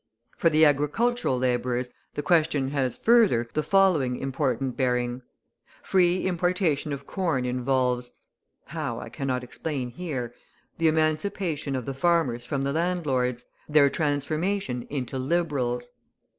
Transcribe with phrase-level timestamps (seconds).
[0.35, 5.21] For the agricultural labourers the question has, further, the following important bearing:
[5.83, 8.11] Free importation of corn involves
[8.65, 10.33] (how, I cannot explain here)
[10.79, 15.91] the emancipation of the farmers from the landlords, their transformation into Liberals.